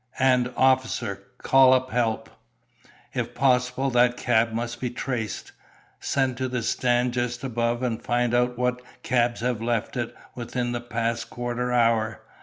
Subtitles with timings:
[0.17, 2.27] "And, officer, call up help.
[3.13, 5.51] If possible, that cab must be traced.
[5.99, 10.71] Send to the stand just above and find out what cabs have left it within
[10.71, 12.21] the past quarter hour.